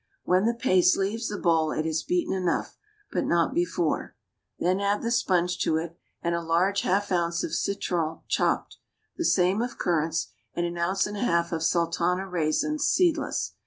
When 0.23 0.47
the 0.47 0.55
paste 0.55 0.97
leaves 0.97 1.27
the 1.27 1.37
bowl 1.37 1.71
it 1.71 1.85
is 1.85 2.01
beaten 2.01 2.33
enough, 2.33 2.75
but 3.11 3.23
not 3.23 3.53
before; 3.53 4.15
then 4.57 4.79
add 4.81 5.03
the 5.03 5.11
sponge 5.11 5.59
to 5.59 5.77
it, 5.77 5.95
and 6.23 6.33
a 6.33 6.41
large 6.41 6.81
half 6.81 7.11
ounce 7.11 7.43
of 7.43 7.53
citron 7.53 8.21
chopped, 8.27 8.77
the 9.17 9.23
same 9.25 9.61
of 9.61 9.77
currants, 9.77 10.29
and 10.55 10.65
an 10.65 10.75
ounce 10.79 11.05
and 11.05 11.17
a 11.17 11.19
half 11.19 11.51
of 11.51 11.61
sultana 11.61 12.27
raisins, 12.27 12.85
seedless. 12.87 13.53